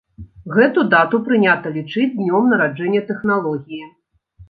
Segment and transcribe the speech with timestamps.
[0.55, 3.83] Гэту дату прынята лічыць днём нараджэння тэхналогіі.